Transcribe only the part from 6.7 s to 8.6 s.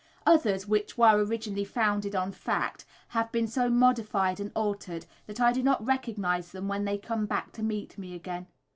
they come back to me again.